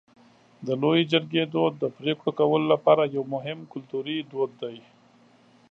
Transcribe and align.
د 0.65 0.67
لویې 0.81 1.03
جرګې 1.11 1.43
دود 1.53 1.73
د 1.79 1.85
پرېکړو 1.97 2.31
کولو 2.39 2.65
لپاره 2.73 3.03
یو 3.15 3.23
مهم 3.33 3.59
کلتوري 3.71 4.17
دود 4.31 4.51
دی. 4.61 4.77